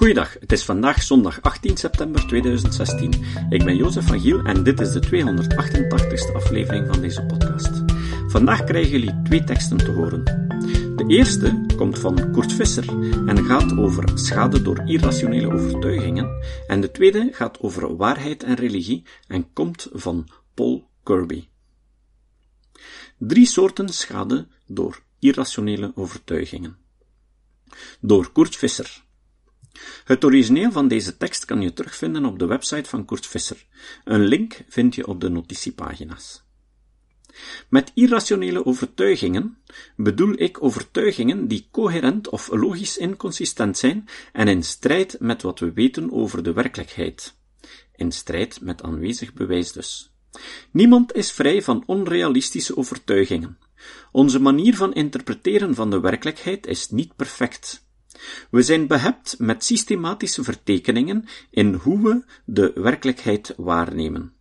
Goeiedag, 0.00 0.32
het 0.32 0.52
is 0.52 0.64
vandaag 0.64 1.02
zondag 1.02 1.42
18 1.42 1.76
september 1.76 2.26
2016. 2.26 3.12
Ik 3.50 3.64
ben 3.64 3.76
Jozef 3.76 4.06
van 4.06 4.20
Giel 4.20 4.44
en 4.44 4.64
dit 4.64 4.80
is 4.80 4.92
de 4.92 5.00
288ste 5.06 6.34
aflevering 6.34 6.86
van 6.86 7.00
deze 7.00 7.22
podcast. 7.22 7.70
Vandaag 8.26 8.64
krijgen 8.64 8.90
jullie 8.90 9.22
twee 9.22 9.44
teksten 9.44 9.76
te 9.76 9.90
horen. 9.90 10.24
De 10.96 11.04
eerste 11.06 11.64
komt 11.76 11.98
van 11.98 12.32
Kurt 12.32 12.52
Visser 12.52 12.88
en 13.26 13.44
gaat 13.44 13.78
over 13.78 14.18
schade 14.18 14.62
door 14.62 14.82
irrationele 14.84 15.52
overtuigingen. 15.52 16.44
En 16.66 16.80
de 16.80 16.90
tweede 16.90 17.28
gaat 17.32 17.60
over 17.60 17.96
waarheid 17.96 18.42
en 18.42 18.54
religie 18.54 19.04
en 19.26 19.52
komt 19.52 19.88
van 19.92 20.28
Paul 20.54 20.88
Kirby. 21.02 21.48
Drie 23.18 23.46
soorten 23.46 23.88
schade 23.88 24.46
door 24.66 25.02
irrationele 25.18 25.92
overtuigingen. 25.94 26.76
Door 28.00 28.32
Kurt 28.32 28.56
Visser. 28.56 29.08
Het 30.04 30.24
origineel 30.24 30.72
van 30.72 30.88
deze 30.88 31.16
tekst 31.16 31.44
kan 31.44 31.60
je 31.60 31.72
terugvinden 31.72 32.24
op 32.24 32.38
de 32.38 32.46
website 32.46 32.88
van 32.88 33.04
Kurt 33.04 33.26
Visser. 33.26 33.66
Een 34.04 34.24
link 34.24 34.64
vind 34.68 34.94
je 34.94 35.06
op 35.06 35.20
de 35.20 35.28
notitiepagina's. 35.28 36.42
Met 37.68 37.90
irrationele 37.94 38.66
overtuigingen 38.66 39.58
bedoel 39.96 40.32
ik 40.40 40.62
overtuigingen 40.62 41.48
die 41.48 41.68
coherent 41.70 42.28
of 42.28 42.48
logisch 42.52 42.96
inconsistent 42.96 43.78
zijn 43.78 44.08
en 44.32 44.48
in 44.48 44.62
strijd 44.62 45.16
met 45.20 45.42
wat 45.42 45.58
we 45.58 45.72
weten 45.72 46.12
over 46.12 46.42
de 46.42 46.52
werkelijkheid. 46.52 47.34
In 47.94 48.12
strijd 48.12 48.60
met 48.60 48.82
aanwezig 48.82 49.32
bewijs 49.32 49.72
dus. 49.72 50.12
Niemand 50.70 51.14
is 51.14 51.32
vrij 51.32 51.62
van 51.62 51.82
onrealistische 51.86 52.76
overtuigingen. 52.76 53.58
Onze 54.12 54.40
manier 54.40 54.76
van 54.76 54.94
interpreteren 54.94 55.74
van 55.74 55.90
de 55.90 56.00
werkelijkheid 56.00 56.66
is 56.66 56.90
niet 56.90 57.16
perfect. 57.16 57.88
We 58.50 58.62
zijn 58.62 58.86
behept 58.86 59.38
met 59.38 59.64
systematische 59.64 60.44
vertekeningen 60.44 61.24
in 61.50 61.74
hoe 61.74 62.02
we 62.02 62.24
de 62.44 62.72
werkelijkheid 62.74 63.54
waarnemen. 63.56 64.32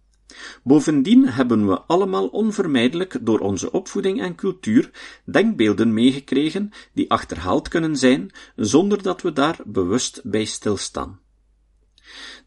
Bovendien 0.64 1.28
hebben 1.28 1.68
we 1.68 1.82
allemaal 1.82 2.28
onvermijdelijk 2.28 3.18
door 3.22 3.40
onze 3.40 3.72
opvoeding 3.72 4.22
en 4.22 4.36
cultuur 4.36 4.92
denkbeelden 5.26 5.94
meegekregen 5.94 6.72
die 6.94 7.12
achterhaald 7.12 7.68
kunnen 7.68 7.98
zijn 7.98 8.32
zonder 8.56 9.04
dat 9.04 9.22
we 9.22 9.34
daar 9.34 9.60
bewust 9.66 10.22
bij 10.24 10.46
stilstaan. 10.46 11.20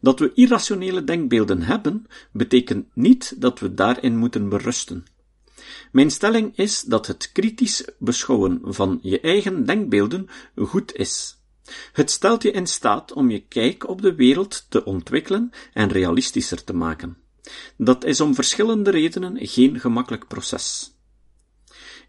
Dat 0.01 0.19
we 0.19 0.31
irrationele 0.33 1.03
denkbeelden 1.03 1.61
hebben, 1.61 2.05
betekent 2.31 2.87
niet 2.93 3.41
dat 3.41 3.59
we 3.59 3.73
daarin 3.73 4.17
moeten 4.17 4.49
berusten. 4.49 5.05
Mijn 5.91 6.11
stelling 6.11 6.57
is 6.57 6.81
dat 6.81 7.07
het 7.07 7.31
kritisch 7.31 7.87
beschouwen 7.99 8.59
van 8.63 8.99
je 9.01 9.19
eigen 9.19 9.65
denkbeelden 9.65 10.29
goed 10.55 10.95
is. 10.95 11.37
Het 11.93 12.11
stelt 12.11 12.43
je 12.43 12.51
in 12.51 12.67
staat 12.67 13.13
om 13.13 13.29
je 13.29 13.47
kijk 13.47 13.87
op 13.87 14.01
de 14.01 14.15
wereld 14.15 14.65
te 14.69 14.85
ontwikkelen 14.85 15.51
en 15.73 15.89
realistischer 15.89 16.63
te 16.63 16.73
maken. 16.73 17.17
Dat 17.77 18.03
is 18.03 18.21
om 18.21 18.35
verschillende 18.35 18.91
redenen 18.91 19.47
geen 19.47 19.79
gemakkelijk 19.79 20.27
proces. 20.27 20.95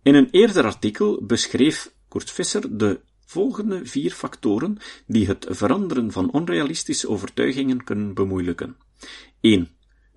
In 0.03 0.15
een 0.15 0.29
eerder 0.31 0.65
artikel 0.65 1.25
beschreef 1.25 1.93
Kurt 2.09 2.31
Visser 2.31 2.79
de 2.79 3.01
volgende 3.27 3.87
vier 3.87 4.11
factoren 4.11 4.79
die 5.07 5.27
het 5.27 5.47
veranderen 5.49 6.13
van 6.13 6.33
onrealistische 6.33 7.09
overtuigingen 7.09 7.85
kunnen 7.85 8.15
bemoeilijken. 8.15 8.77
1. 9.41 9.69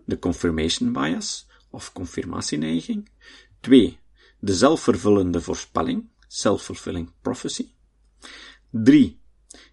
De 0.06 0.20
confirmation 0.20 0.94
bias, 0.94 1.47
of 1.70 1.94
confirmatieneiging. 1.94 3.10
2. 3.60 4.00
De 4.40 4.54
zelfvervullende 4.54 5.42
voorspelling, 5.42 6.10
self-fulfilling 6.28 7.12
prophecy. 7.22 7.72
3. 8.70 9.20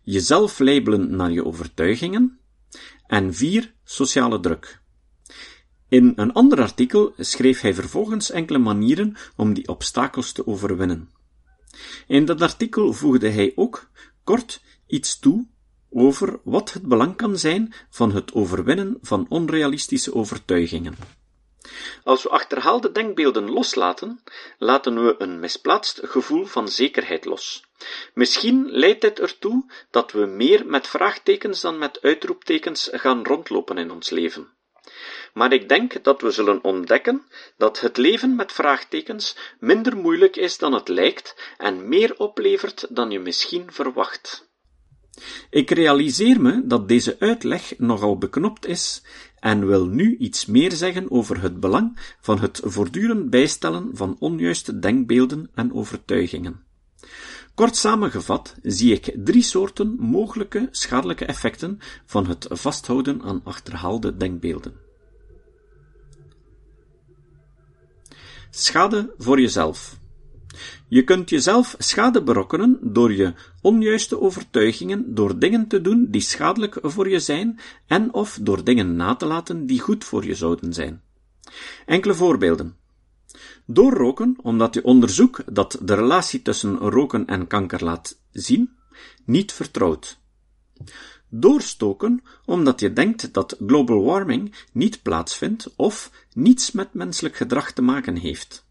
Jezelf 0.03 0.59
labelen 0.59 1.17
naar 1.17 1.31
je 1.31 1.45
overtuigingen. 1.45 2.39
En 3.07 3.35
4. 3.35 3.75
Sociale 3.85 4.41
druk. 4.41 4.83
In 5.89 6.13
een 6.17 6.33
ander 6.33 6.61
artikel 6.61 7.13
schreef 7.17 7.61
hij 7.61 7.75
vervolgens 7.75 8.31
enkele 8.31 8.59
manieren 8.59 9.17
om 9.37 9.55
die 9.55 9.69
obstakels 9.69 10.33
te 10.33 10.47
overwinnen. 10.47 11.11
In 12.07 12.25
dat 12.25 12.43
artikel 12.43 12.93
voegde 12.93 13.29
hij 13.29 13.53
ook 13.55 13.91
kort 14.25 14.63
iets 14.87 15.19
toe 15.19 15.47
over 15.91 16.41
wat 16.45 16.73
het 16.73 16.83
belang 16.83 17.17
kan 17.17 17.39
zijn 17.39 17.73
van 17.91 18.13
het 18.13 18.33
overwinnen 18.33 18.99
van 19.01 19.27
onrealistische 19.29 20.15
overtuigingen. 20.15 20.95
Als 22.05 22.23
we 22.23 22.29
achterhaalde 22.29 22.93
denkbeelden 22.93 23.51
loslaten, 23.51 24.23
laten 24.59 25.05
we 25.05 25.15
een 25.19 25.41
misplaatst 25.41 26.01
gevoel 26.03 26.45
van 26.45 26.69
zekerheid 26.69 27.25
los. 27.25 27.65
Misschien 28.15 28.71
leidt 28.71 29.01
dit 29.01 29.21
ertoe 29.21 29.65
dat 29.91 30.13
we 30.13 30.27
meer 30.27 30.67
met 30.67 30.87
vraagtekens 30.87 31.61
dan 31.61 31.79
met 31.79 32.03
uitroeptekens 32.03 32.89
gaan 32.93 33.25
rondlopen 33.25 33.79
in 33.79 33.91
ons 33.91 34.11
leven. 34.11 34.53
Maar 35.33 35.53
ik 35.53 35.69
denk 35.69 36.05
dat 36.05 36.21
we 36.21 36.31
zullen 36.31 36.65
ontdekken 36.65 37.27
dat 37.57 37.81
het 37.81 37.97
leven 37.97 38.37
met 38.37 38.53
vraagtekens 38.53 39.37
minder 39.59 39.97
moeilijk 39.97 40.37
is 40.37 40.59
dan 40.59 40.73
het 40.73 40.89
lijkt 40.89 41.55
en 41.57 41.89
meer 41.89 42.19
oplevert 42.19 42.87
dan 42.91 43.11
je 43.11 43.19
misschien 43.19 43.73
verwacht. 43.73 44.49
Ik 45.51 45.71
realiseer 45.71 46.41
me 46.41 46.67
dat 46.67 46.89
deze 46.89 47.17
uitleg 47.19 47.79
nogal 47.79 48.19
beknopt 48.19 48.67
is 48.67 49.03
en 49.45 49.67
wil 49.67 49.87
nu 49.87 50.17
iets 50.17 50.47
meer 50.47 50.73
zeggen 50.73 51.11
over 51.11 51.43
het 51.43 51.61
belang 51.61 51.99
van 52.21 52.41
het 52.41 52.61
voortdurend 52.65 53.31
bijstellen 53.31 53.91
van 53.93 54.17
onjuiste 54.19 54.79
denkbeelden 54.79 55.51
en 55.55 55.73
overtuigingen. 55.73 56.65
Kort 57.55 57.77
samengevat 57.77 58.57
zie 58.63 58.93
ik 58.93 59.15
drie 59.25 59.43
soorten 59.43 59.97
mogelijke 59.99 60.69
schadelijke 60.71 61.25
effecten 61.25 61.79
van 62.05 62.27
het 62.27 62.47
vasthouden 62.51 63.23
aan 63.23 63.41
achterhaalde 63.45 64.17
denkbeelden. 64.17 64.75
Schade 68.51 69.15
voor 69.19 69.41
jezelf. 69.41 69.99
Je 70.95 71.05
kunt 71.05 71.31
jezelf 71.31 71.75
schade 71.79 72.23
berokkenen 72.23 72.79
door 72.83 73.13
je 73.13 73.33
onjuiste 73.63 74.21
overtuigingen, 74.21 75.15
door 75.15 75.39
dingen 75.39 75.67
te 75.69 75.81
doen 75.81 76.07
die 76.11 76.21
schadelijk 76.21 76.79
voor 76.83 77.09
je 77.09 77.19
zijn 77.19 77.61
en 77.87 78.13
of 78.13 78.39
door 78.43 78.65
dingen 78.65 78.97
na 78.97 79.15
te 79.15 79.27
laten 79.27 79.67
die 79.67 79.81
goed 79.81 80.05
voor 80.05 80.25
je 80.25 80.35
zouden 80.35 80.73
zijn. 80.73 81.03
Enkele 81.87 82.15
voorbeelden. 82.15 82.77
Door 83.67 83.93
roken, 83.93 84.37
omdat 84.43 84.75
je 84.75 84.85
onderzoek 84.85 85.43
dat 85.53 85.79
de 85.83 85.95
relatie 85.95 86.43
tussen 86.43 86.77
roken 86.77 87.27
en 87.27 87.47
kanker 87.47 87.85
laat 87.85 88.21
zien, 88.33 88.71
niet 89.25 89.53
vertrouwt. 89.53 90.19
Doorstoken, 91.29 92.23
omdat 92.45 92.81
je 92.81 92.93
denkt 92.93 93.33
dat 93.33 93.57
global 93.67 94.05
warming 94.05 94.55
niet 94.73 95.03
plaatsvindt 95.03 95.73
of 95.77 96.11
niets 96.33 96.73
met 96.73 96.95
menselijk 96.95 97.37
gedrag 97.37 97.73
te 97.73 97.83
maken 97.83 98.17
heeft. 98.17 98.65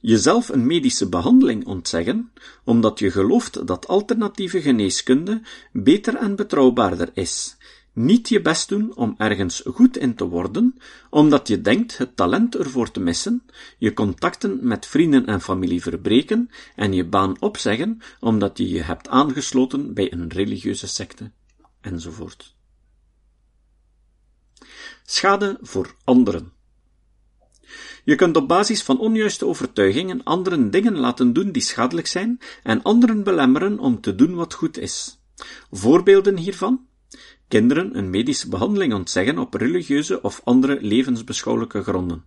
Jezelf 0.00 0.48
een 0.48 0.66
medische 0.66 1.08
behandeling 1.08 1.66
ontzeggen, 1.66 2.32
omdat 2.64 2.98
je 2.98 3.10
gelooft 3.10 3.66
dat 3.66 3.88
alternatieve 3.88 4.62
geneeskunde 4.62 5.42
beter 5.72 6.14
en 6.14 6.36
betrouwbaarder 6.36 7.10
is. 7.14 7.56
Niet 7.94 8.28
je 8.28 8.40
best 8.40 8.68
doen 8.68 8.94
om 8.96 9.14
ergens 9.18 9.62
goed 9.66 9.96
in 9.96 10.14
te 10.14 10.24
worden, 10.24 10.78
omdat 11.10 11.48
je 11.48 11.60
denkt 11.60 11.98
het 11.98 12.16
talent 12.16 12.56
ervoor 12.56 12.90
te 12.90 13.00
missen, 13.00 13.42
je 13.78 13.92
contacten 13.92 14.58
met 14.62 14.86
vrienden 14.86 15.26
en 15.26 15.40
familie 15.40 15.82
verbreken 15.82 16.50
en 16.76 16.92
je 16.92 17.04
baan 17.04 17.40
opzeggen 17.40 18.00
omdat 18.20 18.58
je 18.58 18.68
je 18.68 18.82
hebt 18.82 19.08
aangesloten 19.08 19.94
bij 19.94 20.12
een 20.12 20.28
religieuze 20.28 20.86
secte, 20.86 21.30
enzovoort. 21.80 22.54
Schade 25.04 25.58
voor 25.60 25.94
anderen. 26.04 26.52
Je 28.04 28.14
kunt 28.14 28.36
op 28.36 28.48
basis 28.48 28.82
van 28.82 28.98
onjuiste 28.98 29.46
overtuigingen 29.46 30.22
anderen 30.22 30.70
dingen 30.70 30.96
laten 30.96 31.32
doen 31.32 31.52
die 31.52 31.62
schadelijk 31.62 32.06
zijn 32.06 32.38
en 32.62 32.82
anderen 32.82 33.22
belemmeren 33.22 33.78
om 33.78 34.00
te 34.00 34.14
doen 34.14 34.34
wat 34.34 34.54
goed 34.54 34.78
is. 34.78 35.20
Voorbeelden 35.70 36.36
hiervan? 36.36 36.86
Kinderen 37.48 37.98
een 37.98 38.10
medische 38.10 38.48
behandeling 38.48 38.94
ontzeggen 38.94 39.38
op 39.38 39.54
religieuze 39.54 40.22
of 40.22 40.40
andere 40.44 40.78
levensbeschouwelijke 40.80 41.82
gronden. 41.82 42.24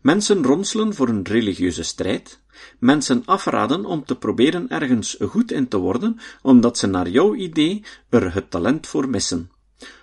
Mensen 0.00 0.42
ronselen 0.42 0.94
voor 0.94 1.08
een 1.08 1.26
religieuze 1.26 1.82
strijd. 1.82 2.40
Mensen 2.78 3.22
afraden 3.24 3.84
om 3.84 4.04
te 4.04 4.16
proberen 4.16 4.68
ergens 4.68 5.16
goed 5.20 5.52
in 5.52 5.68
te 5.68 5.76
worden, 5.76 6.20
omdat 6.42 6.78
ze 6.78 6.86
naar 6.86 7.08
jouw 7.08 7.34
idee 7.34 7.84
er 8.08 8.34
het 8.34 8.50
talent 8.50 8.86
voor 8.86 9.08
missen. 9.08 9.50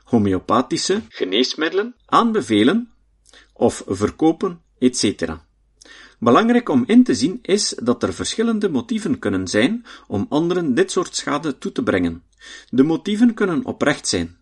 Homeopathische 0.04 1.02
geneesmiddelen 1.10 1.96
aanbevelen 2.06 2.92
of 3.54 3.84
verkopen 3.88 4.62
etc. 4.86 5.34
Belangrijk 6.20 6.70
om 6.70 6.84
in 6.88 7.04
te 7.04 7.16
zien 7.16 7.40
is 7.42 7.76
dat 7.84 8.04
er 8.04 8.14
verschillende 8.14 8.70
motieven 8.70 9.20
kunnen 9.20 9.48
zijn 9.48 9.86
om 10.08 10.26
anderen 10.30 10.74
dit 10.74 10.92
soort 10.92 11.16
schade 11.16 11.58
toe 11.58 11.72
te 11.72 11.84
brengen. 11.84 12.24
De 12.70 12.84
motieven 12.84 13.34
kunnen 13.34 13.66
oprecht 13.66 14.08
zijn. 14.08 14.38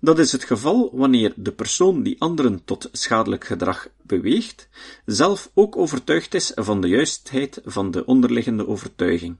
Dat 0.00 0.18
is 0.18 0.32
het 0.32 0.44
geval 0.44 0.90
wanneer 0.92 1.32
de 1.36 1.52
persoon 1.52 2.02
die 2.02 2.20
anderen 2.20 2.64
tot 2.64 2.88
schadelijk 2.92 3.44
gedrag 3.44 3.88
beweegt, 4.02 4.68
zelf 5.04 5.50
ook 5.54 5.76
overtuigd 5.76 6.34
is 6.34 6.52
van 6.54 6.80
de 6.80 6.88
juistheid 6.88 7.60
van 7.64 7.90
de 7.90 8.04
onderliggende 8.06 8.66
overtuiging. 8.66 9.36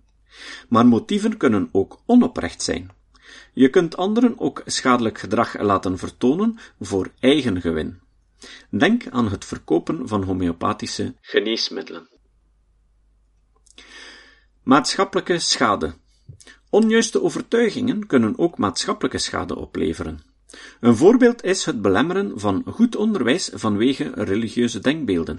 Maar 0.69 0.87
motieven 0.87 1.37
kunnen 1.37 1.69
ook 1.73 2.00
onoprecht 2.06 2.62
zijn. 2.62 2.91
Je 3.53 3.69
kunt 3.69 3.97
anderen 3.97 4.39
ook 4.39 4.62
schadelijk 4.67 5.19
gedrag 5.19 5.61
laten 5.61 5.99
vertonen 5.99 6.59
voor 6.81 7.11
eigen 7.21 7.61
gewin. 7.61 8.00
Denk 8.70 9.08
aan 9.08 9.29
het 9.29 9.44
verkopen 9.44 10.08
van 10.08 10.23
homeopathische 10.23 11.14
geneesmiddelen. 11.20 12.08
Maatschappelijke 14.62 15.38
schade. 15.38 15.94
Onjuiste 16.70 17.23
overtuigingen 17.23 18.06
kunnen 18.06 18.38
ook 18.38 18.58
maatschappelijke 18.58 19.19
schade 19.19 19.56
opleveren. 19.56 20.20
Een 20.81 20.96
voorbeeld 20.96 21.44
is 21.44 21.64
het 21.64 21.82
belemmeren 21.82 22.40
van 22.40 22.62
goed 22.67 22.96
onderwijs 22.96 23.50
vanwege 23.52 24.12
religieuze 24.14 24.81
denkbeelden. 24.81 25.38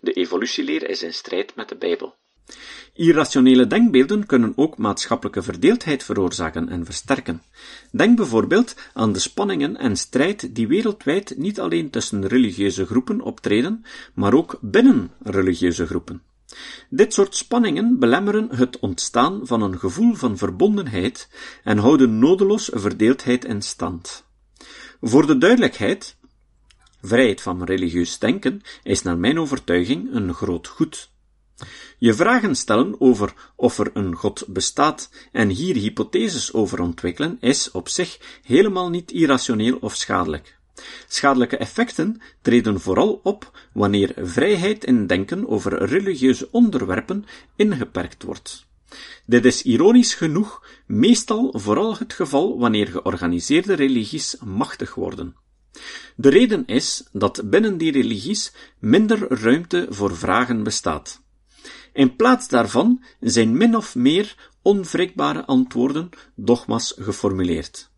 De 0.00 0.12
evolutieleer 0.12 0.88
is 0.88 1.02
in 1.02 1.14
strijd 1.14 1.56
met 1.56 1.68
de 1.68 1.76
Bijbel. 1.76 2.14
Irrationele 2.94 3.66
denkbeelden 3.66 4.26
kunnen 4.26 4.52
ook 4.56 4.78
maatschappelijke 4.78 5.42
verdeeldheid 5.42 6.04
veroorzaken 6.04 6.68
en 6.68 6.84
versterken. 6.84 7.42
Denk 7.90 8.16
bijvoorbeeld 8.16 8.74
aan 8.94 9.12
de 9.12 9.18
spanningen 9.18 9.76
en 9.76 9.96
strijd 9.96 10.54
die 10.54 10.68
wereldwijd 10.68 11.34
niet 11.36 11.60
alleen 11.60 11.90
tussen 11.90 12.26
religieuze 12.26 12.86
groepen 12.86 13.20
optreden, 13.20 13.84
maar 14.14 14.34
ook 14.34 14.58
binnen 14.60 15.10
religieuze 15.22 15.86
groepen. 15.86 16.22
Dit 16.90 17.14
soort 17.14 17.36
spanningen 17.36 17.98
belemmeren 17.98 18.48
het 18.56 18.78
ontstaan 18.78 19.40
van 19.46 19.62
een 19.62 19.78
gevoel 19.78 20.14
van 20.14 20.38
verbondenheid 20.38 21.28
en 21.64 21.78
houden 21.78 22.18
nodeloos 22.18 22.70
verdeeldheid 22.72 23.44
in 23.44 23.62
stand. 23.62 24.24
Voor 25.00 25.26
de 25.26 25.38
duidelijkheid, 25.38 26.16
vrijheid 27.02 27.40
van 27.40 27.64
religieus 27.64 28.18
denken 28.18 28.62
is 28.82 29.02
naar 29.02 29.18
mijn 29.18 29.38
overtuiging 29.38 30.14
een 30.14 30.34
groot 30.34 30.66
goed. 30.68 31.11
Je 31.98 32.14
vragen 32.14 32.54
stellen 32.54 33.00
over 33.00 33.34
of 33.56 33.78
er 33.78 33.90
een 33.94 34.14
God 34.14 34.44
bestaat 34.48 35.10
en 35.32 35.48
hier 35.48 35.74
hypotheses 35.74 36.52
over 36.52 36.80
ontwikkelen 36.80 37.36
is 37.40 37.70
op 37.70 37.88
zich 37.88 38.18
helemaal 38.42 38.90
niet 38.90 39.12
irrationeel 39.12 39.78
of 39.80 39.94
schadelijk. 39.96 40.56
Schadelijke 41.08 41.56
effecten 41.56 42.20
treden 42.42 42.80
vooral 42.80 43.20
op 43.22 43.58
wanneer 43.72 44.14
vrijheid 44.16 44.84
in 44.84 45.06
denken 45.06 45.48
over 45.48 45.84
religieuze 45.84 46.48
onderwerpen 46.50 47.24
ingeperkt 47.56 48.22
wordt. 48.22 48.66
Dit 49.26 49.44
is 49.44 49.62
ironisch 49.62 50.14
genoeg 50.14 50.66
meestal 50.86 51.54
vooral 51.56 51.96
het 51.98 52.12
geval 52.12 52.58
wanneer 52.58 52.86
georganiseerde 52.86 53.74
religies 53.74 54.36
machtig 54.44 54.94
worden. 54.94 55.36
De 56.16 56.28
reden 56.28 56.66
is 56.66 57.04
dat 57.12 57.42
binnen 57.50 57.78
die 57.78 57.92
religies 57.92 58.52
minder 58.78 59.40
ruimte 59.42 59.86
voor 59.90 60.16
vragen 60.16 60.62
bestaat. 60.62 61.21
In 61.92 62.16
plaats 62.16 62.48
daarvan 62.48 63.02
zijn 63.20 63.56
min 63.56 63.76
of 63.76 63.94
meer 63.94 64.50
onwrikbare 64.62 65.44
antwoorden, 65.44 66.08
dogma's 66.34 66.94
geformuleerd. 66.98 67.90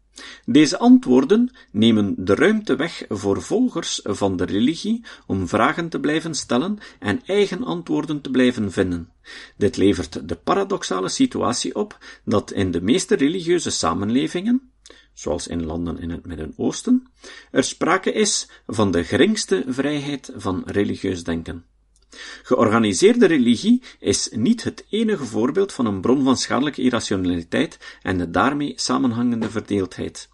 Deze 0.45 0.79
antwoorden 0.79 1.51
nemen 1.71 2.15
de 2.19 2.35
ruimte 2.35 2.77
weg 2.77 3.05
voor 3.09 3.43
volgers 3.43 4.01
van 4.03 4.37
de 4.37 4.45
religie 4.45 5.05
om 5.27 5.49
vragen 5.49 5.89
te 5.89 6.01
blijven 6.01 6.35
stellen 6.35 6.79
en 6.99 7.23
eigen 7.27 7.65
antwoorden 7.65 8.21
te 8.21 8.31
blijven 8.31 8.73
vinden. 8.73 9.13
Dit 9.57 9.77
levert 9.77 10.29
de 10.29 10.37
paradoxale 10.37 11.09
situatie 11.09 11.75
op 11.75 11.99
dat 12.25 12.51
in 12.51 12.71
de 12.71 12.81
meeste 12.81 13.15
religieuze 13.15 13.71
samenlevingen, 13.71 14.71
zoals 15.13 15.47
in 15.47 15.65
landen 15.65 15.99
in 15.99 16.11
het 16.11 16.27
Midden-Oosten, 16.27 17.07
er 17.51 17.65
sprake 17.65 18.13
is 18.13 18.49
van 18.67 18.91
de 18.91 19.05
geringste 19.05 19.65
vrijheid 19.67 20.33
van 20.37 20.63
religieus 20.67 21.25
denken. 21.25 21.65
Georganiseerde 22.43 23.27
religie 23.27 23.83
is 23.99 24.29
niet 24.33 24.65
het 24.65 24.85
enige 24.89 25.25
voorbeeld 25.25 25.73
van 25.73 25.87
een 25.87 26.01
bron 26.01 26.25
van 26.25 26.37
schadelijke 26.37 26.83
irrationaliteit 26.83 27.79
en 28.03 28.19
de 28.19 28.31
daarmee 28.31 28.73
samenhangende 28.77 29.51
verdeeldheid. 29.51 30.29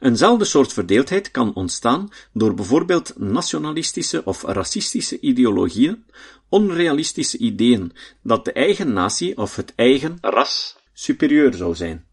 Eenzelfde 0.00 0.44
soort 0.44 0.72
verdeeldheid 0.72 1.30
kan 1.30 1.54
ontstaan 1.54 2.08
door 2.32 2.54
bijvoorbeeld 2.54 3.18
nationalistische 3.18 4.24
of 4.24 4.42
racistische 4.42 5.20
ideologieën, 5.20 6.04
onrealistische 6.48 7.38
ideeën 7.38 7.92
dat 8.22 8.44
de 8.44 8.52
eigen 8.52 8.92
natie 8.92 9.36
of 9.36 9.56
het 9.56 9.72
eigen 9.74 10.18
ras 10.20 10.76
superieur 10.92 11.54
zou 11.54 11.74
zijn. 11.74 12.06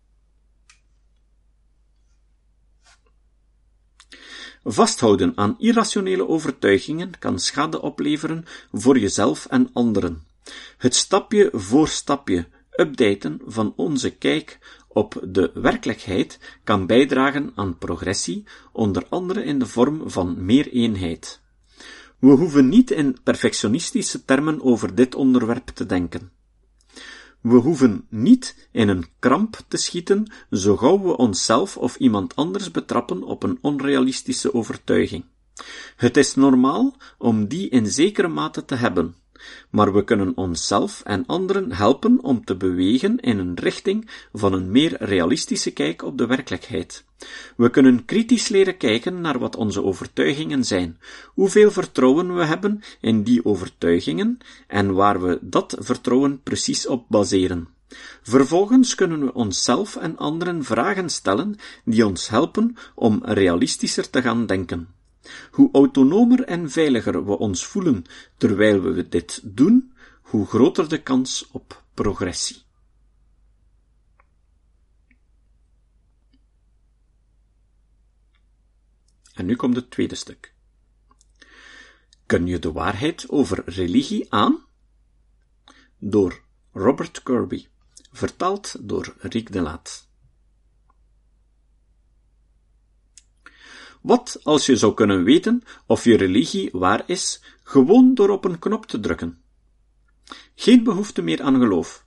Vasthouden 4.64 5.32
aan 5.36 5.56
irrationele 5.60 6.28
overtuigingen 6.28 7.20
kan 7.20 7.40
schade 7.40 7.82
opleveren 7.82 8.46
voor 8.72 9.00
jezelf 9.00 9.46
en 9.46 9.70
anderen. 9.74 10.24
Het 10.78 10.96
stapje 10.96 11.50
voor 11.54 11.88
stapje 11.88 12.48
updaten 12.76 13.42
van 13.46 13.74
onze 13.76 14.10
kijk 14.10 14.60
op 14.88 15.22
de 15.28 15.52
werkelijkheid 15.54 16.40
kan 16.64 16.86
bijdragen 16.86 17.52
aan 17.56 17.78
progressie, 17.78 18.44
onder 18.72 19.06
andere 19.10 19.44
in 19.44 19.60
de 19.60 19.66
vorm 19.66 20.10
van 20.10 20.46
meer 20.46 20.68
eenheid. 20.68 21.40
We 22.20 22.32
hoeven 22.32 22.70
niet 22.70 22.92
in 22.92 23.18
perfectionistische 23.24 24.26
termen 24.26 24.62
over 24.62 24.96
dit 24.96 25.16
onderwerp 25.16 25.68
te 25.68 25.86
denken. 25.86 26.32
We 27.42 27.56
hoeven 27.56 28.06
niet 28.10 28.68
in 28.72 28.90
een 28.90 29.06
kramp 29.20 29.62
te 29.68 29.78
schieten 29.78 30.32
zo 30.52 30.78
gauw 30.78 31.02
we 31.02 31.18
onszelf 31.18 31.78
of 31.78 31.96
iemand 31.96 32.36
anders 32.36 32.72
betrappen 32.72 33.24
op 33.24 33.44
een 33.44 33.58
onrealistische 33.62 34.54
overtuiging. 34.54 35.26
Het 35.96 36.18
is 36.18 36.36
normaal 36.36 36.96
om 37.18 37.48
die 37.48 37.70
in 37.70 37.88
zekere 37.88 38.28
mate 38.28 38.66
te 38.66 38.76
hebben, 38.76 39.16
maar 39.70 39.94
we 39.94 40.04
kunnen 40.04 40.38
onszelf 40.38 41.02
en 41.04 41.26
anderen 41.26 41.72
helpen 41.72 42.24
om 42.24 42.46
te 42.46 42.56
bewegen 42.56 43.20
in 43.20 43.40
een 43.40 43.56
richting 43.60 44.10
van 44.34 44.54
een 44.54 44.72
meer 44.72 44.96
realistische 45.00 45.72
kijk 45.72 46.04
op 46.04 46.18
de 46.18 46.26
werkelijkheid. 46.26 47.04
We 47.56 47.70
kunnen 47.70 48.06
kritisch 48.06 48.48
leren 48.48 48.78
kijken 48.78 49.22
naar 49.22 49.40
wat 49.40 49.56
onze 49.56 49.84
overtuigingen 49.84 50.66
zijn, 50.66 50.98
hoeveel 51.26 51.72
vertrouwen 51.72 52.36
we 52.36 52.44
hebben 52.46 52.82
in 53.02 53.24
die 53.24 53.46
overtuigingen 53.46 54.38
en 54.68 54.94
waar 54.94 55.22
we 55.22 55.40
dat 55.42 55.76
vertrouwen 55.80 56.42
precies 56.44 56.88
op 56.88 57.06
baseren. 57.08 57.68
Vervolgens 58.22 58.96
kunnen 58.96 59.26
we 59.26 59.34
onszelf 59.34 59.96
en 59.96 60.18
anderen 60.18 60.64
vragen 60.64 61.10
stellen 61.10 61.56
die 61.86 62.06
ons 62.06 62.30
helpen 62.30 62.76
om 62.96 63.20
realistischer 63.24 64.10
te 64.10 64.22
gaan 64.22 64.46
denken. 64.46 64.88
Hoe 65.52 65.70
autonomer 65.72 66.44
en 66.44 66.72
veiliger 66.72 67.26
we 67.26 67.38
ons 67.38 67.66
voelen 67.66 68.04
terwijl 68.38 68.82
we 68.82 69.08
dit 69.08 69.42
doen, 69.44 69.94
hoe 70.22 70.46
groter 70.46 70.90
de 70.90 71.02
kans 71.02 71.48
op 71.52 71.84
progressie. 71.94 72.62
En 79.34 79.46
nu 79.46 79.56
komt 79.56 79.76
het 79.76 79.92
tweede 79.92 80.16
stuk. 80.16 80.54
Kun 82.26 82.48
je 82.48 82.60
de 82.60 82.72
waarheid 82.72 83.30
over 83.30 83.64
religie 83.66 84.34
aan? 84.34 84.66
Door 85.98 86.42
Robert 86.72 87.24
Kirby, 87.24 87.68
vertaald 88.12 88.76
door 88.88 89.16
Riek 89.18 89.52
de 89.52 89.62
Laat. 89.62 90.10
Wat 94.02 94.40
als 94.44 94.66
je 94.66 94.76
zou 94.76 94.94
kunnen 94.94 95.24
weten 95.24 95.64
of 95.86 96.04
je 96.04 96.18
religie 96.18 96.70
waar 96.72 97.04
is, 97.06 97.42
gewoon 97.64 98.14
door 98.14 98.30
op 98.30 98.46
een 98.46 98.60
knop 98.60 98.86
te 98.86 99.00
drukken? 99.00 99.42
Geen 100.56 100.84
behoefte 100.84 101.22
meer 101.22 101.42
aan 101.42 101.56
geloof. 101.56 102.06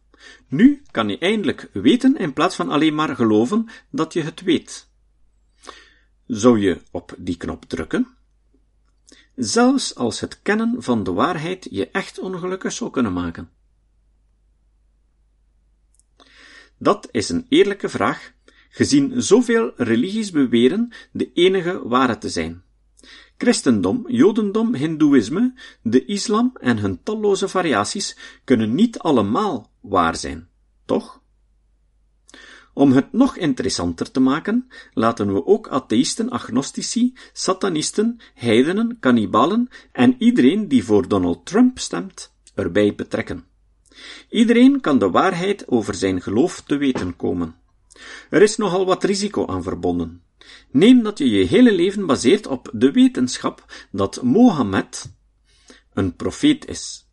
Nu 0.48 0.82
kan 0.90 1.08
je 1.08 1.18
eindelijk 1.18 1.70
weten 1.72 2.16
in 2.16 2.32
plaats 2.32 2.56
van 2.56 2.70
alleen 2.70 2.94
maar 2.94 3.16
geloven 3.16 3.68
dat 3.90 4.12
je 4.12 4.22
het 4.22 4.40
weet. 4.40 4.88
Zou 6.26 6.58
je 6.58 6.80
op 6.90 7.14
die 7.18 7.36
knop 7.36 7.64
drukken? 7.64 8.08
Zelfs 9.34 9.94
als 9.94 10.20
het 10.20 10.42
kennen 10.42 10.82
van 10.82 11.04
de 11.04 11.12
waarheid 11.12 11.66
je 11.70 11.88
echt 11.88 12.18
ongelukkig 12.18 12.72
zou 12.72 12.90
kunnen 12.90 13.12
maken. 13.12 13.50
Dat 16.78 17.08
is 17.10 17.28
een 17.28 17.46
eerlijke 17.48 17.88
vraag 17.88 18.32
gezien 18.74 19.22
zoveel 19.22 19.72
religies 19.76 20.30
beweren 20.30 20.92
de 21.12 21.32
enige 21.32 21.88
ware 21.88 22.18
te 22.18 22.28
zijn. 22.28 22.62
Christendom, 23.36 24.04
Jodendom, 24.06 24.74
Hindoeïsme, 24.74 25.54
de 25.82 26.04
islam 26.04 26.50
en 26.60 26.78
hun 26.78 27.02
talloze 27.02 27.48
variaties 27.48 28.16
kunnen 28.44 28.74
niet 28.74 28.98
allemaal 28.98 29.70
waar 29.80 30.16
zijn, 30.16 30.48
toch? 30.84 31.22
Om 32.72 32.92
het 32.92 33.12
nog 33.12 33.36
interessanter 33.36 34.10
te 34.10 34.20
maken, 34.20 34.68
laten 34.92 35.32
we 35.32 35.46
ook 35.46 35.68
atheïsten, 35.68 36.30
agnostici, 36.30 37.12
satanisten, 37.32 38.20
heidenen, 38.34 38.96
kannibalen 39.00 39.68
en 39.92 40.14
iedereen 40.18 40.68
die 40.68 40.84
voor 40.84 41.08
Donald 41.08 41.46
Trump 41.46 41.78
stemt, 41.78 42.32
erbij 42.54 42.94
betrekken. 42.94 43.44
Iedereen 44.28 44.80
kan 44.80 44.98
de 44.98 45.10
waarheid 45.10 45.68
over 45.68 45.94
zijn 45.94 46.20
geloof 46.20 46.60
te 46.60 46.76
weten 46.76 47.16
komen. 47.16 47.62
Er 48.30 48.42
is 48.42 48.56
nogal 48.56 48.86
wat 48.86 49.04
risico 49.04 49.46
aan 49.46 49.62
verbonden. 49.62 50.22
Neem 50.70 51.02
dat 51.02 51.18
je 51.18 51.30
je 51.30 51.44
hele 51.44 51.72
leven 51.72 52.06
baseert 52.06 52.46
op 52.46 52.70
de 52.72 52.90
wetenschap 52.90 53.86
dat 53.90 54.22
Mohammed 54.22 55.12
een 55.92 56.16
profeet 56.16 56.68
is. 56.68 57.08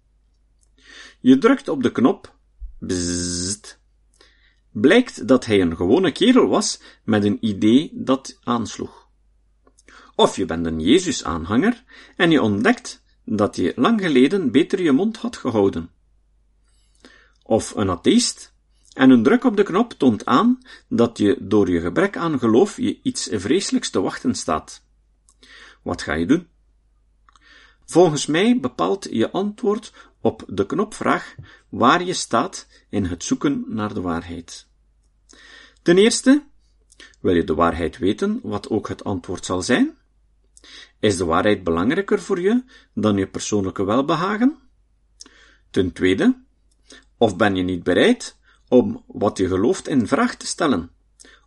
Je 1.20 1.38
drukt 1.38 1.68
op 1.68 1.84
de 1.84 1.92
knop 1.92 2.36
bzzzt, 2.80 3.80
blijkt 4.72 5.28
dat 5.28 5.46
hij 5.46 5.62
een 5.62 5.76
gewone 5.76 6.12
kerel 6.12 6.48
was 6.48 6.80
met 7.04 7.24
een 7.24 7.38
idee 7.42 7.92
dat 7.94 8.40
aansloeg. 8.44 9.08
Of 10.16 10.36
je 10.36 10.46
bent 10.46 10.66
een 10.66 10.80
Jezus-aanhanger 10.80 11.84
en 12.16 12.32
je 12.32 12.42
ontdekt 12.42 13.04
dat 13.26 13.56
je 13.56 13.74
lang 13.76 14.02
geleden 14.02 14.52
beter 14.52 14.82
je 14.82 14.92
mond 14.92 15.18
had 15.18 15.38
gehouden. 15.38 15.90
Of 17.44 17.76
een 17.76 17.90
atheïst 17.90 18.51
en 18.94 19.10
een 19.10 19.24
druk 19.24 19.44
op 19.44 19.56
de 19.56 19.64
knop 19.64 19.94
toont 19.94 20.26
aan 20.26 20.60
dat 20.88 21.18
je 21.18 21.38
door 21.40 21.70
je 21.70 21.82
gebrek 21.82 22.18
aan 22.18 22.40
geloof 22.40 22.78
je 22.78 23.00
iets 23.02 23.30
vreselijks 23.32 23.90
te 23.90 24.02
wachten 24.02 24.36
staat. 24.36 24.84
Wat 25.82 26.02
ga 26.02 26.14
je 26.14 26.26
doen? 26.26 26.48
Volgens 27.86 28.26
mij 28.26 28.60
bepaalt 28.60 29.08
je 29.12 29.32
antwoord 29.32 29.94
op 30.22 30.44
de 30.48 30.66
knopvraag 30.66 31.36
waar 31.70 32.04
je 32.04 32.14
staat 32.14 32.68
in 32.90 33.06
het 33.06 33.24
zoeken 33.24 33.64
naar 33.68 33.94
de 33.94 34.02
waarheid. 34.02 34.68
Ten 35.82 35.98
eerste, 35.98 36.44
wil 37.20 37.36
je 37.36 37.44
de 37.44 37.54
waarheid 37.54 37.98
weten, 37.98 38.40
wat 38.44 38.70
ook 38.70 38.88
het 38.88 39.04
antwoord 39.04 39.46
zal 39.46 39.62
zijn? 39.62 39.98
Is 41.00 41.18
de 41.18 41.26
waarheid 41.26 41.64
belangrijker 41.64 42.22
voor 42.22 42.40
je 42.40 42.64
dan 42.94 43.18
je 43.18 43.28
persoonlijke 43.28 43.84
welbehagen? 43.84 44.58
Ten 45.70 45.92
tweede, 45.92 46.44
of 47.18 47.36
ben 47.36 47.56
je 47.56 47.64
niet 47.64 47.84
bereid 47.84 48.40
om 48.72 49.04
wat 49.08 49.38
je 49.38 49.48
gelooft 49.48 49.88
in 49.88 50.08
vraag 50.08 50.36
te 50.36 50.48
stellen? 50.48 50.92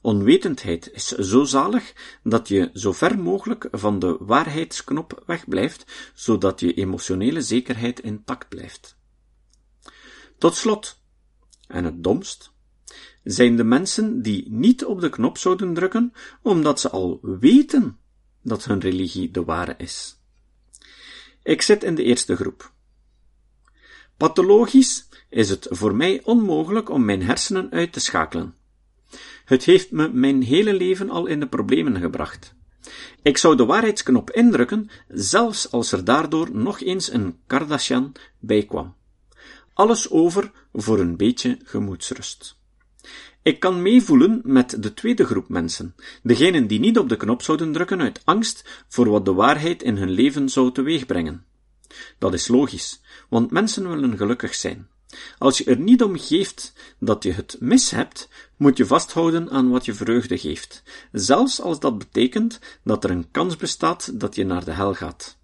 Onwetendheid 0.00 0.90
is 0.92 1.08
zo 1.08 1.44
zalig 1.44 1.92
dat 2.22 2.48
je 2.48 2.70
zo 2.72 2.92
ver 2.92 3.18
mogelijk 3.18 3.68
van 3.70 3.98
de 3.98 4.16
waarheidsknop 4.20 5.22
wegblijft, 5.26 6.10
zodat 6.14 6.60
je 6.60 6.74
emotionele 6.74 7.42
zekerheid 7.42 8.00
intact 8.00 8.48
blijft. 8.48 8.96
Tot 10.38 10.54
slot, 10.56 11.00
en 11.66 11.84
het 11.84 12.02
domst, 12.02 12.52
zijn 13.22 13.56
de 13.56 13.64
mensen 13.64 14.22
die 14.22 14.50
niet 14.50 14.84
op 14.84 15.00
de 15.00 15.08
knop 15.08 15.38
zouden 15.38 15.74
drukken, 15.74 16.12
omdat 16.42 16.80
ze 16.80 16.90
al 16.90 17.18
weten 17.22 17.98
dat 18.42 18.64
hun 18.64 18.80
religie 18.80 19.30
de 19.30 19.44
ware 19.44 19.74
is. 19.78 20.20
Ik 21.42 21.62
zit 21.62 21.84
in 21.84 21.94
de 21.94 22.02
eerste 22.02 22.36
groep. 22.36 22.73
Pathologisch 24.16 25.08
is 25.28 25.48
het 25.48 25.66
voor 25.70 25.94
mij 25.94 26.20
onmogelijk 26.24 26.90
om 26.90 27.04
mijn 27.04 27.22
hersenen 27.22 27.70
uit 27.70 27.92
te 27.92 28.00
schakelen. 28.00 28.54
Het 29.44 29.64
heeft 29.64 29.90
me 29.90 30.08
mijn 30.08 30.42
hele 30.42 30.74
leven 30.74 31.10
al 31.10 31.26
in 31.26 31.40
de 31.40 31.46
problemen 31.46 32.00
gebracht. 32.00 32.54
Ik 33.22 33.36
zou 33.36 33.56
de 33.56 33.64
waarheidsknop 33.64 34.30
indrukken, 34.30 34.90
zelfs 35.08 35.70
als 35.70 35.92
er 35.92 36.04
daardoor 36.04 36.56
nog 36.56 36.80
eens 36.80 37.12
een 37.12 37.38
Kardashian 37.46 38.12
bij 38.38 38.64
kwam. 38.64 38.94
Alles 39.74 40.10
over 40.10 40.52
voor 40.72 40.98
een 40.98 41.16
beetje 41.16 41.58
gemoedsrust. 41.64 42.56
Ik 43.42 43.60
kan 43.60 43.82
meevoelen 43.82 44.40
met 44.44 44.82
de 44.82 44.94
tweede 44.94 45.24
groep 45.24 45.48
mensen, 45.48 45.94
degenen 46.22 46.66
die 46.66 46.80
niet 46.80 46.98
op 46.98 47.08
de 47.08 47.16
knop 47.16 47.42
zouden 47.42 47.72
drukken 47.72 48.00
uit 48.00 48.20
angst 48.24 48.84
voor 48.88 49.08
wat 49.08 49.24
de 49.24 49.32
waarheid 49.32 49.82
in 49.82 49.96
hun 49.96 50.10
leven 50.10 50.48
zou 50.48 50.72
teweegbrengen. 50.72 51.44
Dat 52.18 52.34
is 52.34 52.48
logisch, 52.48 53.00
want 53.28 53.50
mensen 53.50 53.88
willen 53.88 54.16
gelukkig 54.16 54.54
zijn. 54.54 54.88
Als 55.38 55.58
je 55.58 55.64
er 55.64 55.78
niet 55.78 56.02
om 56.02 56.18
geeft 56.18 56.72
dat 56.98 57.22
je 57.22 57.32
het 57.32 57.56
mis 57.60 57.90
hebt, 57.90 58.28
moet 58.56 58.76
je 58.76 58.86
vasthouden 58.86 59.50
aan 59.50 59.70
wat 59.70 59.84
je 59.84 59.94
vreugde 59.94 60.38
geeft, 60.38 60.82
zelfs 61.12 61.60
als 61.60 61.80
dat 61.80 61.98
betekent 61.98 62.60
dat 62.82 63.04
er 63.04 63.10
een 63.10 63.30
kans 63.30 63.56
bestaat 63.56 64.20
dat 64.20 64.34
je 64.34 64.44
naar 64.44 64.64
de 64.64 64.72
hel 64.72 64.94
gaat. 64.94 65.36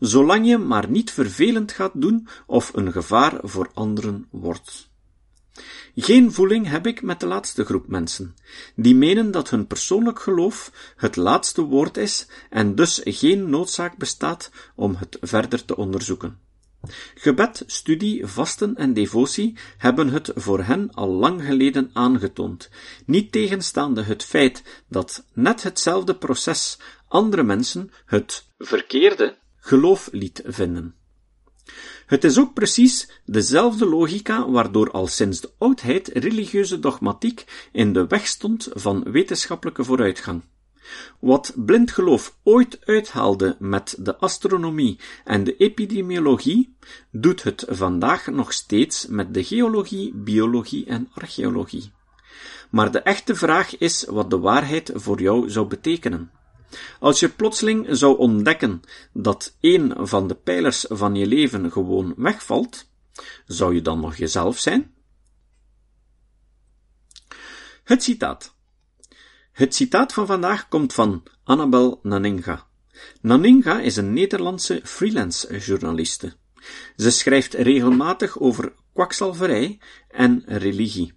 Zolang 0.00 0.46
je 0.46 0.58
maar 0.58 0.90
niet 0.90 1.10
vervelend 1.10 1.72
gaat 1.72 1.92
doen 1.94 2.28
of 2.46 2.70
een 2.74 2.92
gevaar 2.92 3.38
voor 3.42 3.70
anderen 3.74 4.26
wordt. 4.30 4.88
Geen 5.94 6.32
voeling 6.32 6.68
heb 6.68 6.86
ik 6.86 7.02
met 7.02 7.20
de 7.20 7.26
laatste 7.26 7.64
groep 7.64 7.88
mensen, 7.88 8.34
die 8.74 8.94
menen 8.94 9.30
dat 9.30 9.50
hun 9.50 9.66
persoonlijk 9.66 10.20
geloof 10.20 10.72
het 10.96 11.16
laatste 11.16 11.62
woord 11.62 11.96
is 11.96 12.26
en 12.50 12.74
dus 12.74 13.00
geen 13.04 13.50
noodzaak 13.50 13.96
bestaat 13.96 14.50
om 14.74 14.94
het 14.94 15.18
verder 15.20 15.64
te 15.64 15.76
onderzoeken. 15.76 16.38
Gebed, 17.14 17.62
studie, 17.66 18.26
vasten 18.26 18.76
en 18.76 18.92
devotie 18.92 19.56
hebben 19.76 20.08
het 20.08 20.30
voor 20.34 20.62
hen 20.62 20.90
al 20.94 21.08
lang 21.08 21.42
geleden 21.42 21.90
aangetoond, 21.92 22.68
niet 23.06 23.32
tegenstaande 23.32 24.02
het 24.02 24.24
feit 24.24 24.62
dat 24.88 25.24
net 25.32 25.62
hetzelfde 25.62 26.16
proces 26.16 26.78
andere 27.08 27.42
mensen 27.42 27.90
het 28.06 28.44
verkeerde 28.58 29.38
geloof 29.56 30.08
liet 30.12 30.42
vinden. 30.44 30.94
Het 32.06 32.24
is 32.24 32.38
ook 32.38 32.54
precies 32.54 33.08
dezelfde 33.24 33.86
logica 33.86 34.50
waardoor 34.50 34.90
al 34.90 35.06
sinds 35.06 35.40
de 35.40 35.50
oudheid 35.58 36.08
religieuze 36.08 36.78
dogmatiek 36.78 37.68
in 37.72 37.92
de 37.92 38.06
weg 38.06 38.26
stond 38.26 38.68
van 38.72 39.02
wetenschappelijke 39.02 39.84
vooruitgang. 39.84 40.42
Wat 41.20 41.52
blind 41.56 41.90
geloof 41.90 42.36
ooit 42.42 42.78
uithaalde 42.84 43.56
met 43.58 43.96
de 43.98 44.16
astronomie 44.16 44.98
en 45.24 45.44
de 45.44 45.56
epidemiologie, 45.56 46.76
doet 47.10 47.42
het 47.42 47.64
vandaag 47.68 48.26
nog 48.26 48.52
steeds 48.52 49.06
met 49.06 49.34
de 49.34 49.44
geologie, 49.44 50.14
biologie 50.14 50.86
en 50.86 51.08
archeologie. 51.14 51.92
Maar 52.70 52.92
de 52.92 53.00
echte 53.00 53.34
vraag 53.34 53.78
is 53.78 54.04
wat 54.04 54.30
de 54.30 54.38
waarheid 54.38 54.90
voor 54.94 55.20
jou 55.20 55.50
zou 55.50 55.66
betekenen. 55.66 56.30
Als 57.00 57.20
je 57.20 57.28
plotseling 57.28 57.86
zou 57.90 58.18
ontdekken 58.18 58.80
dat 59.12 59.56
een 59.60 59.92
van 59.96 60.28
de 60.28 60.34
pijlers 60.34 60.84
van 60.88 61.14
je 61.14 61.26
leven 61.26 61.72
gewoon 61.72 62.14
wegvalt, 62.16 62.90
zou 63.46 63.74
je 63.74 63.82
dan 63.82 64.00
nog 64.00 64.16
jezelf 64.16 64.58
zijn? 64.58 64.94
Het 67.84 68.02
citaat. 68.02 68.54
Het 69.52 69.74
citaat 69.74 70.12
van 70.12 70.26
vandaag 70.26 70.68
komt 70.68 70.92
van 70.92 71.22
Annabel 71.44 72.00
Naninga. 72.02 72.66
Naninga 73.20 73.80
is 73.80 73.96
een 73.96 74.12
Nederlandse 74.12 74.80
freelance 74.84 75.58
journaliste. 75.58 76.36
Ze 76.96 77.10
schrijft 77.10 77.54
regelmatig 77.54 78.38
over 78.38 78.72
kwakzalverij 78.92 79.78
en 80.08 80.42
religie. 80.46 81.14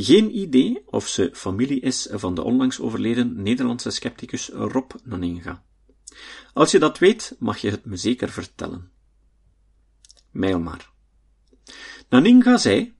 Geen 0.00 0.36
idee 0.38 0.82
of 0.86 1.08
ze 1.08 1.30
familie 1.32 1.80
is 1.80 2.08
van 2.10 2.34
de 2.34 2.42
onlangs 2.42 2.80
overleden 2.80 3.42
Nederlandse 3.42 3.90
scepticus 3.90 4.48
Rob 4.48 4.92
Naninga. 5.04 5.64
Als 6.52 6.70
je 6.70 6.78
dat 6.78 6.98
weet, 6.98 7.36
mag 7.38 7.58
je 7.58 7.70
het 7.70 7.84
me 7.84 7.96
zeker 7.96 8.28
vertellen. 8.28 8.90
Mail 10.30 10.60
maar. 10.60 10.90
Naninga 12.08 12.56
zei: 12.56 12.94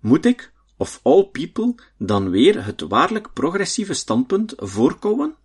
Moet 0.00 0.24
ik, 0.24 0.52
of 0.76 1.00
all 1.02 1.24
people, 1.24 1.74
dan 1.98 2.30
weer 2.30 2.64
het 2.64 2.80
waarlijk 2.80 3.32
progressieve 3.32 3.94
standpunt 3.94 4.52
voorkouwen? 4.56 5.36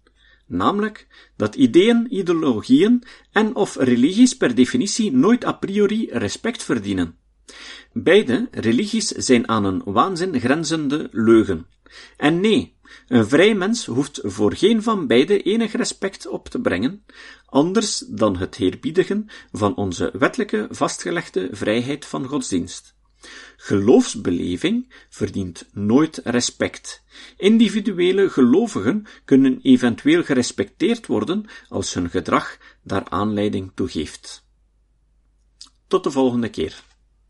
Namelijk 0.46 1.08
dat 1.36 1.56
ideeën, 1.56 2.16
ideologieën 2.16 3.04
en 3.32 3.56
of 3.56 3.76
religies 3.76 4.38
per 4.38 4.56
definitie 4.56 5.12
nooit 5.12 5.46
a 5.46 5.52
priori 5.52 6.10
respect 6.12 6.64
verdienen. 6.64 7.22
Beide 7.94 8.48
religies 8.52 9.08
zijn 9.08 9.48
aan 9.48 9.66
een 9.66 9.82
waanzin 9.86 10.40
grenzende 10.40 11.08
leugen. 11.12 11.66
En 12.18 12.40
nee, 12.40 12.76
een 13.08 13.28
vrij 13.28 13.56
mens 13.56 13.86
hoeft 13.86 14.20
voor 14.24 14.56
geen 14.56 14.84
van 14.84 15.08
beide 15.08 15.42
enig 15.42 15.72
respect 15.72 16.28
op 16.28 16.50
te 16.50 16.62
brengen, 16.62 17.06
anders 17.46 18.00
dan 18.00 18.38
het 18.38 18.56
heerbiedigen 18.56 19.30
van 19.52 19.76
onze 19.76 20.12
wettelijke 20.18 20.68
vastgelegde 20.70 21.48
vrijheid 21.52 22.06
van 22.06 22.26
godsdienst. 22.26 22.96
Geloofsbeleving 23.58 24.94
verdient 25.10 25.70
nooit 25.72 26.22
respect. 26.24 27.04
Individuele 27.38 28.30
gelovigen 28.30 29.06
kunnen 29.26 29.60
eventueel 29.62 30.24
gerespecteerd 30.24 31.08
worden 31.08 31.46
als 31.70 31.94
hun 31.94 32.10
gedrag 32.10 32.58
daar 32.84 33.10
aanleiding 33.10 33.72
toe 33.74 33.88
geeft. 33.88 34.46
Tot 35.88 36.04
de 36.04 36.12
volgende 36.12 36.50
keer. 36.50 36.84